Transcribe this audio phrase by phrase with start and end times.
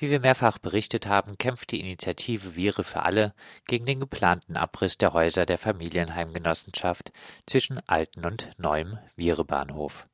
[0.00, 3.34] Wie wir mehrfach berichtet haben, kämpft die Initiative Viere für alle
[3.66, 7.12] gegen den geplanten Abriss der Häuser der Familienheimgenossenschaft
[7.44, 10.06] zwischen alten und neuem Vierebahnhof.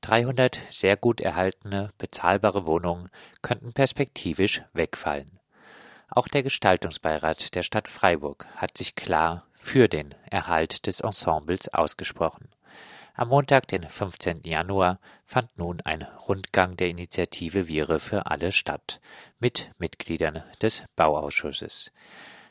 [0.00, 3.10] 300 sehr gut erhaltene, bezahlbare Wohnungen
[3.42, 5.38] könnten perspektivisch wegfallen.
[6.08, 12.48] Auch der Gestaltungsbeirat der Stadt Freiburg hat sich klar für den Erhalt des Ensembles ausgesprochen.
[13.16, 14.40] Am Montag, den 15.
[14.42, 19.00] Januar, fand nun ein Rundgang der Initiative Viere für alle statt,
[19.38, 21.92] mit Mitgliedern des Bauausschusses.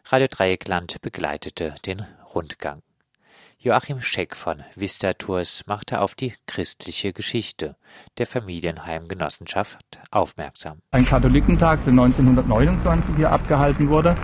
[0.05, 2.81] Radio Dreieckland begleitete den Rundgang.
[3.59, 7.75] Joachim Scheck von Vista Tours machte auf die christliche Geschichte
[8.17, 10.81] der Familienheimgenossenschaft aufmerksam.
[10.91, 14.15] Ein Katholikentag, der 1929 hier abgehalten wurde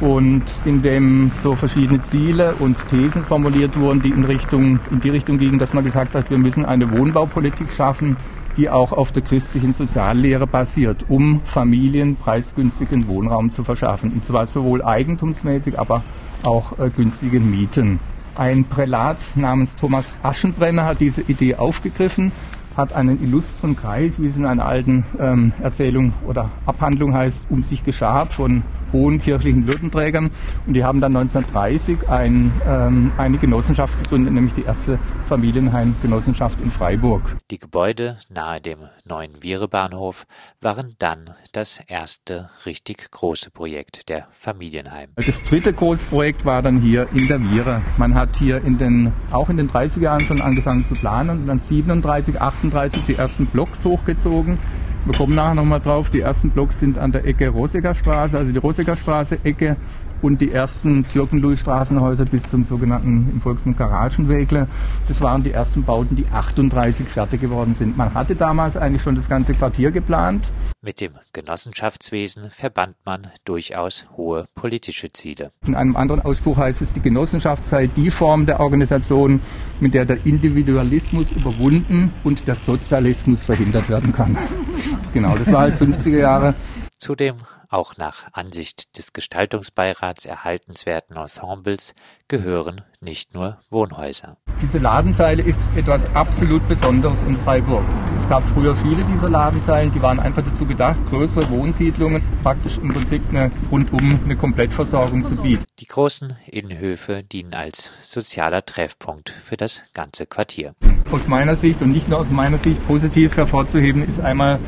[0.00, 5.10] und in dem so verschiedene Ziele und Thesen formuliert wurden, die in, Richtung, in die
[5.10, 8.16] Richtung gingen, dass man gesagt hat, wir müssen eine Wohnbaupolitik schaffen,
[8.56, 14.12] die auch auf der christlichen Soziallehre basiert, um Familien preisgünstigen Wohnraum zu verschaffen.
[14.12, 16.04] Und zwar sowohl eigentumsmäßig, aber
[16.42, 17.98] auch äh, günstige Mieten.
[18.36, 22.32] Ein Prälat namens Thomas Aschenbrenner hat diese Idee aufgegriffen,
[22.76, 27.62] hat einen illustren Kreis, wie es in einer alten ähm, Erzählung oder Abhandlung heißt, um
[27.62, 28.62] sich geschart von
[28.94, 30.30] hohen kirchlichen Würdenträgern.
[30.66, 36.70] Und die haben dann 1930 ein, ähm, eine Genossenschaft gegründet, nämlich die erste Familienheimgenossenschaft in
[36.70, 37.36] Freiburg.
[37.50, 40.26] Die Gebäude nahe dem neuen Vierebahnhof
[40.60, 45.10] waren dann das erste richtig große Projekt der Familienheim.
[45.16, 47.82] Das dritte große Projekt war dann hier in der Viere.
[47.98, 51.46] Man hat hier in den, auch in den 30er Jahren schon angefangen zu planen und
[51.48, 54.58] dann 37, 38 die ersten Blocks hochgezogen.
[55.04, 56.08] Wir kommen nachher nochmal drauf.
[56.08, 57.48] Die ersten Blocks sind an der Ecke
[57.94, 59.76] Straße, also die Rosecker Straße Ecke
[60.24, 64.66] und die ersten Türkenluis-Straßenhäuser bis zum sogenannten im Volksmund Garagenwegle.
[65.06, 67.98] Das waren die ersten Bauten, die 38 fertig geworden sind.
[67.98, 70.46] Man hatte damals eigentlich schon das ganze Quartier geplant.
[70.80, 75.50] Mit dem Genossenschaftswesen verband man durchaus hohe politische Ziele.
[75.66, 79.40] In einem anderen Ausspruch heißt es, die Genossenschaft sei die Form der Organisation,
[79.80, 84.38] mit der der Individualismus überwunden und der Sozialismus verhindert werden kann.
[85.12, 86.54] genau, das war halt 50er Jahre.
[87.04, 87.36] Zudem
[87.68, 91.94] auch nach Ansicht des Gestaltungsbeirats erhaltenswerten Ensembles
[92.28, 94.38] gehören nicht nur Wohnhäuser.
[94.62, 97.84] Diese Ladenzeile ist etwas absolut Besonderes in Freiburg.
[98.16, 102.94] Es gab früher viele dieser Ladenzeilen, die waren einfach dazu gedacht, größere Wohnsiedlungen praktisch im
[102.94, 105.64] Prinzip eine, rundum eine Komplettversorgung zu bieten.
[105.80, 110.74] Die großen Innenhöfe dienen als sozialer Treffpunkt für das ganze Quartier.
[111.12, 114.58] Aus meiner Sicht und nicht nur aus meiner Sicht positiv hervorzuheben ist einmal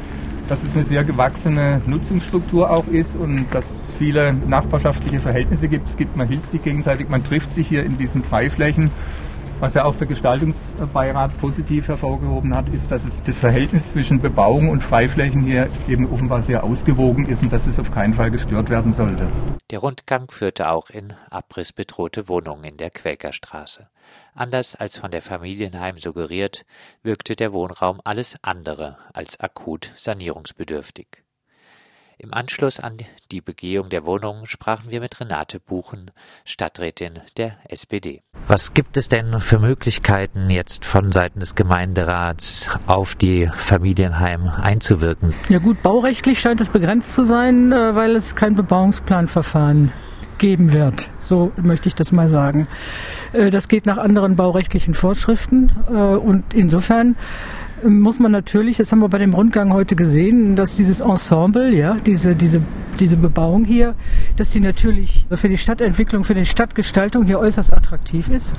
[0.49, 5.89] dass es eine sehr gewachsene Nutzungsstruktur auch ist und dass viele nachbarschaftliche Verhältnisse gibt.
[5.89, 8.91] Es gibt, man hilft sich gegenseitig, man trifft sich hier in diesen Freiflächen.
[9.59, 14.69] Was ja auch der Gestaltungsbeirat positiv hervorgehoben hat, ist, dass es das Verhältnis zwischen Bebauung
[14.69, 18.69] und Freiflächen hier eben offenbar sehr ausgewogen ist und dass es auf keinen Fall gestört
[18.69, 19.27] werden sollte.
[19.71, 23.89] Der Rundgang führte auch in abrissbedrohte Wohnungen in der Quäkerstraße.
[24.35, 26.67] Anders als von der Familienheim suggeriert,
[27.03, 31.26] wirkte der Wohnraum alles andere als akut sanierungsbedürftig.
[32.19, 32.97] Im Anschluss an
[33.31, 36.11] die Begehung der Wohnungen sprachen wir mit Renate Buchen,
[36.47, 38.23] Stadträtin der SPD.
[38.49, 45.35] Was gibt es denn für Möglichkeiten, jetzt von Seiten des Gemeinderats auf die Familienheim einzuwirken?
[45.51, 49.93] Ja gut, baurechtlich scheint es begrenzt zu sein, äh, weil es kein Bebauungsplanverfahren
[50.39, 51.11] geben wird.
[51.19, 52.67] So möchte ich das mal sagen.
[53.35, 57.17] Äh, das geht nach anderen baurechtlichen Vorschriften äh, und insofern
[57.89, 61.97] muss man natürlich, das haben wir bei dem Rundgang heute gesehen, dass dieses Ensemble, ja,
[62.05, 62.61] diese, diese,
[62.99, 63.95] diese Bebauung hier,
[64.37, 68.55] dass die natürlich für die Stadtentwicklung, für die Stadtgestaltung hier äußerst attraktiv ist.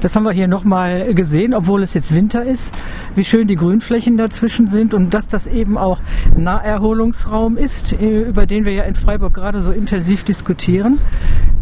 [0.00, 2.74] Das haben wir hier nochmal gesehen, obwohl es jetzt Winter ist,
[3.14, 6.00] wie schön die Grünflächen dazwischen sind und dass das eben auch
[6.36, 10.98] Naherholungsraum ist, äh, über den wir ja in Freiburg gerade so intensiv diskutieren.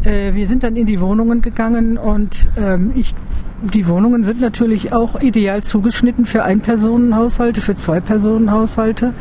[0.04, 3.14] Äh, wir sind dann in die Wohnungen gegangen und ähm, ich
[3.62, 9.14] die Wohnungen sind natürlich auch ideal zugeschnitten für Ein-Personen-Haushalte, für Zwei-Personen-Haushalte.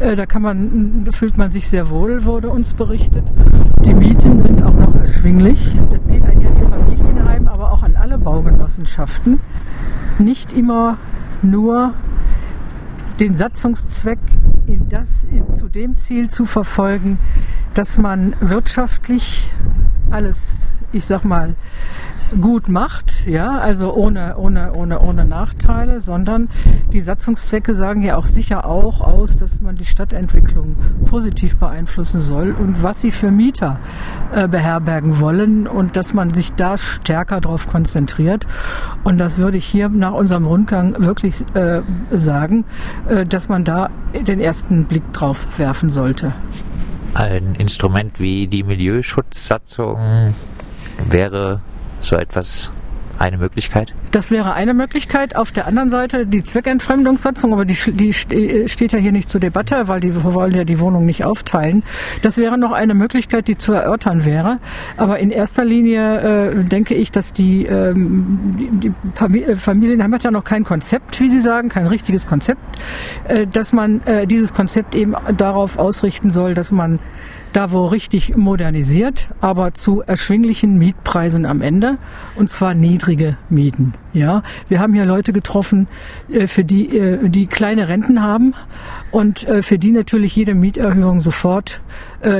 [0.00, 3.24] Äh, da kann man, fühlt man sich sehr wohl, wurde uns berichtet.
[3.84, 5.74] Die Mieten sind auch noch erschwinglich.
[5.90, 9.40] Das geht an die Familienheim, aber auch an alle Baugenossenschaften.
[10.18, 10.98] Nicht immer
[11.42, 11.94] nur
[13.20, 14.18] den Satzungszweck
[14.66, 17.18] in das, in, zu dem Ziel zu verfolgen,
[17.74, 19.50] dass man wirtschaftlich
[20.10, 21.54] alles, ich sag mal,
[22.40, 26.48] gut macht, ja, also ohne, ohne, ohne, ohne Nachteile, sondern
[26.92, 30.76] die Satzungszwecke sagen ja auch sicher auch aus, dass man die Stadtentwicklung
[31.06, 33.78] positiv beeinflussen soll und was sie für Mieter
[34.32, 38.46] äh, beherbergen wollen und dass man sich da stärker darauf konzentriert.
[39.04, 41.80] Und das würde ich hier nach unserem Rundgang wirklich äh,
[42.10, 42.64] sagen,
[43.08, 46.32] äh, dass man da den ersten Blick drauf werfen sollte.
[47.14, 50.34] Ein Instrument wie die Milieuschutzsatzung
[51.06, 51.60] wäre
[52.00, 52.70] so etwas
[53.18, 53.94] eine Möglichkeit?
[54.10, 55.36] Das wäre eine Möglichkeit.
[55.36, 59.88] Auf der anderen Seite die Zweckentfremdungssatzung, aber die, die steht ja hier nicht zur Debatte,
[59.88, 61.82] weil die wollen ja die Wohnung nicht aufteilen.
[62.22, 64.58] Das wäre noch eine Möglichkeit, die zu erörtern wäre.
[64.96, 68.92] Aber in erster Linie äh, denke ich, dass die, ähm, die,
[69.30, 72.60] die äh, Familienheim hat ja noch kein Konzept, wie Sie sagen, kein richtiges Konzept,
[73.24, 76.98] äh, dass man äh, dieses Konzept eben darauf ausrichten soll, dass man
[77.52, 81.98] da wo richtig modernisiert, aber zu erschwinglichen Mietpreisen am Ende
[82.36, 83.94] und zwar niedrige Mieten.
[84.14, 85.86] Ja, wir haben hier Leute getroffen,
[86.30, 88.54] äh, für die äh, die kleine Renten haben
[89.10, 91.80] und äh, für die natürlich jede Mieterhöhung sofort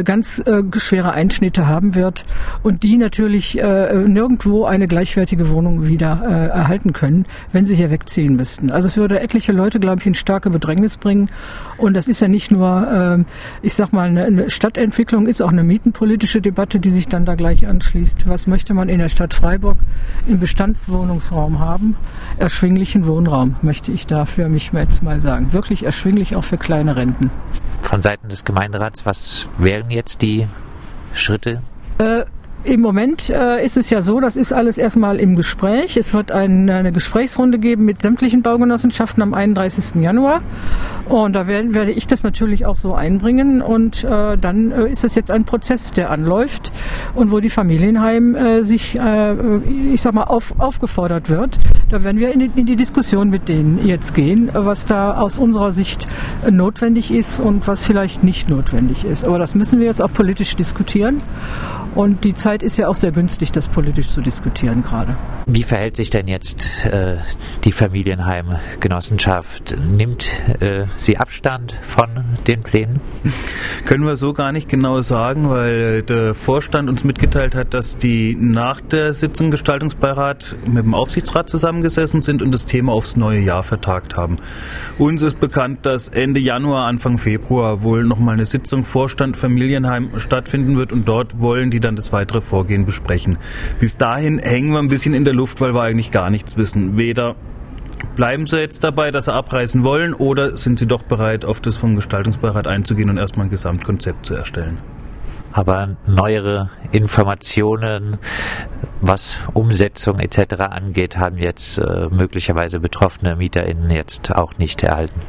[0.04, 0.42] ganz
[0.78, 2.24] schwere Einschnitte haben wird
[2.64, 6.20] und die natürlich nirgendwo eine gleichwertige Wohnung wieder
[6.52, 8.72] erhalten können, wenn sie hier wegziehen müssten.
[8.72, 11.30] Also es würde etliche Leute, glaube ich, in starke Bedrängnis bringen
[11.76, 13.26] und das ist ja nicht nur, ähm,
[13.62, 17.66] ich sag mal, eine Stadtentwicklung, ist auch eine mietenpolitische Debatte, die sich dann da gleich
[17.66, 18.28] anschließt.
[18.28, 19.78] Was möchte man in der Stadt Freiburg
[20.26, 21.96] im Bestandswohnungsraum haben?
[22.36, 25.52] Erschwinglichen Wohnraum, möchte ich da für mich jetzt mal sagen.
[25.52, 27.30] Wirklich erschwinglich auch für kleine Renten.
[27.82, 30.46] Von Seiten des Gemeinderats, was wären jetzt die
[31.14, 31.62] Schritte?
[31.98, 32.24] Äh,
[32.68, 35.96] im Moment äh, ist es ja so, das ist alles erstmal im Gespräch.
[35.96, 40.02] Es wird ein, eine Gesprächsrunde geben mit sämtlichen Baugenossenschaften am 31.
[40.02, 40.42] Januar.
[41.08, 43.62] Und da werde, werde ich das natürlich auch so einbringen.
[43.62, 46.70] Und äh, dann äh, ist es jetzt ein Prozess, der anläuft
[47.14, 49.58] und wo die Familienheim äh, sich, äh,
[49.92, 51.58] ich sag mal, auf, aufgefordert wird.
[51.88, 55.38] Da werden wir in die, in die Diskussion mit denen jetzt gehen, was da aus
[55.38, 56.06] unserer Sicht
[56.50, 59.24] notwendig ist und was vielleicht nicht notwendig ist.
[59.24, 61.22] Aber das müssen wir jetzt auch politisch diskutieren.
[61.98, 65.16] Und die Zeit ist ja auch sehr günstig, das politisch zu diskutieren gerade.
[65.46, 67.16] Wie verhält sich denn jetzt äh,
[67.64, 69.76] die Familienheimgenossenschaft?
[69.84, 72.08] Nimmt äh, sie Abstand von
[72.46, 73.00] den Plänen?
[73.84, 78.36] Können wir so gar nicht genau sagen, weil der Vorstand uns mitgeteilt hat, dass die
[78.38, 83.64] nach der Sitzung Gestaltungsbeirat mit dem Aufsichtsrat zusammengesessen sind und das Thema aufs neue Jahr
[83.64, 84.36] vertagt haben.
[84.98, 90.76] Uns ist bekannt, dass Ende Januar, Anfang Februar wohl nochmal eine Sitzung Vorstand Familienheim stattfinden
[90.76, 93.38] wird und dort wollen die dann das weitere Vorgehen besprechen.
[93.80, 96.96] Bis dahin hängen wir ein bisschen in der Luft, weil wir eigentlich gar nichts wissen.
[96.96, 97.36] Weder
[98.14, 101.76] Bleiben Sie jetzt dabei, dass Sie abreißen wollen, oder sind Sie doch bereit, auf das
[101.76, 104.78] vom Gestaltungsbeirat einzugehen und erstmal ein Gesamtkonzept zu erstellen?
[105.52, 108.18] Aber neuere Informationen,
[109.00, 110.60] was Umsetzung etc.
[110.60, 115.20] angeht, haben jetzt äh, möglicherweise betroffene MieterInnen jetzt auch nicht erhalten.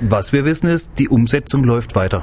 [0.00, 2.22] Was wir wissen ist, die Umsetzung läuft weiter.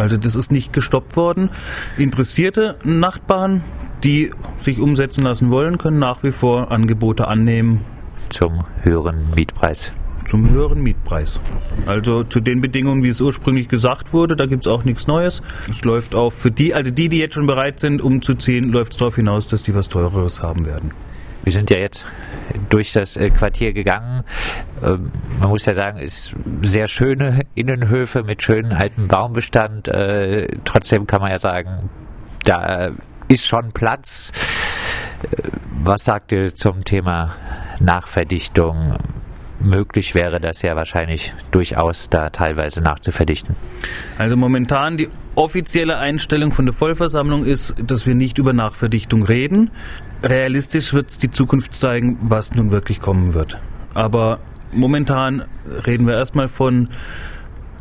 [0.00, 1.50] Also das ist nicht gestoppt worden.
[1.96, 3.62] Interessierte Nachbarn,
[4.02, 7.80] die sich umsetzen lassen wollen, können nach wie vor Angebote annehmen.
[8.30, 9.92] Zum höheren Mietpreis.
[10.26, 11.40] Zum höheren Mietpreis.
[11.86, 15.42] Also zu den Bedingungen, wie es ursprünglich gesagt wurde, da gibt es auch nichts Neues.
[15.70, 18.98] Es läuft auch für die, also die, die jetzt schon bereit sind, umzuziehen, läuft es
[18.98, 20.92] darauf hinaus, dass die was Teureres haben werden.
[21.42, 22.04] Wir sind ja jetzt
[22.70, 24.24] durch das äh, Quartier gegangen.
[24.82, 29.88] Ähm, man muss ja sagen, es sehr schöne Innenhöfe mit schönen alten Baumbestand.
[29.88, 31.90] Äh, trotzdem kann man ja sagen,
[32.44, 32.90] da
[33.28, 34.32] ist schon Platz.
[35.22, 35.42] Äh,
[35.82, 37.34] was sagt ihr zum Thema
[37.80, 38.94] Nachverdichtung?
[39.60, 43.56] Möglich wäre das ja wahrscheinlich durchaus da teilweise nachzuverdichten.
[44.16, 49.70] Also momentan die offizielle Einstellung von der Vollversammlung ist, dass wir nicht über Nachverdichtung reden.
[50.22, 53.58] Realistisch wird es die Zukunft zeigen, was nun wirklich kommen wird.
[53.94, 54.40] Aber
[54.72, 55.44] momentan
[55.86, 56.88] reden wir erstmal von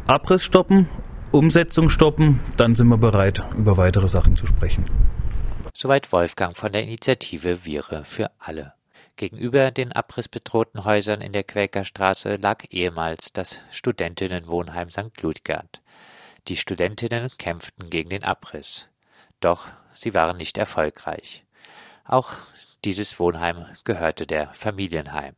[0.06, 0.90] Abriss stoppen,
[1.32, 4.84] Umsetzung stoppen, dann sind wir bereit, über weitere Sachen zu sprechen.
[5.74, 8.74] Soweit Wolfgang von der Initiative Viere für alle.
[9.20, 15.22] Gegenüber den abrissbedrohten Häusern in der Quäkerstraße lag ehemals das Studentinnenwohnheim St.
[15.22, 15.82] Ludgard.
[16.48, 18.88] Die Studentinnen kämpften gegen den Abriss.
[19.42, 21.44] Doch sie waren nicht erfolgreich.
[22.06, 22.32] Auch
[22.86, 25.36] dieses Wohnheim gehörte der Familienheim.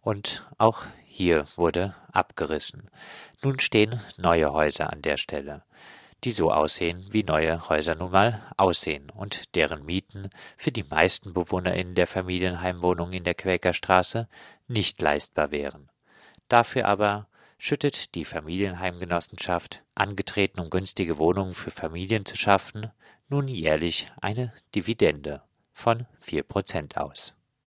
[0.00, 2.90] Und auch hier wurde abgerissen.
[3.42, 5.62] Nun stehen neue Häuser an der Stelle,
[6.24, 11.34] die so aussehen, wie neue Häuser nun mal aussehen und deren Mieten für die meisten
[11.34, 14.28] BewohnerInnen der Familienheimwohnungen in der Quäkerstraße
[14.66, 15.90] nicht leistbar wären.
[16.48, 17.28] Dafür aber
[17.58, 22.90] schüttet die Familienheimgenossenschaft, angetreten um günstige Wohnungen für Familien zu schaffen,
[23.28, 27.34] nun jährlich eine Dividende von vier Prozent aus.